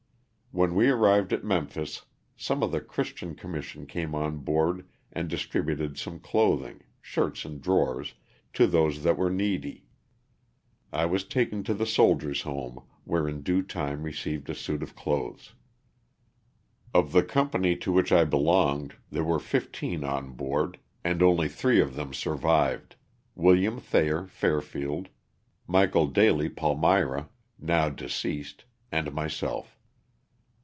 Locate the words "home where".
12.41-13.29